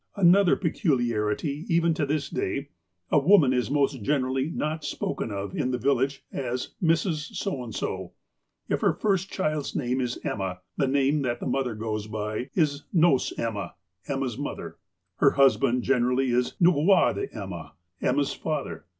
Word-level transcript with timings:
Another 0.15 0.55
peculiarity 0.55 1.63
even 1.69 1.93
to 1.93 2.07
this 2.07 2.27
day: 2.27 2.69
A 3.11 3.19
woman 3.19 3.53
is 3.53 3.69
most 3.69 4.01
generally 4.01 4.49
not 4.49 4.81
sj)oken 4.81 5.31
of 5.31 5.55
in 5.55 5.69
the 5.69 5.77
village 5.77 6.23
as" 6.33 6.69
Mrs. 6.83 7.35
So 7.35 7.63
and 7.63 7.75
So." 7.75 8.13
If 8.67 8.81
her 8.81 8.93
first 8.93 9.29
child's 9.29 9.75
name 9.75 10.01
is 10.01 10.17
''Emma," 10.25 10.57
the 10.75 10.87
name 10.87 11.21
that 11.21 11.39
the 11.39 11.45
mother 11.45 11.75
goes 11.75 12.07
by 12.07 12.49
is 12.55 12.85
"Nos 12.91 13.31
Emma" 13.37 13.75
(Emma's 14.07 14.39
mother). 14.39 14.79
Her 15.17 15.33
husband 15.33 15.83
generally 15.83 16.31
is 16.31 16.53
"l^ugwahd 16.59 17.27
Emma" 17.35 17.73
(Emma's 18.01 18.33
father). 18.33 18.85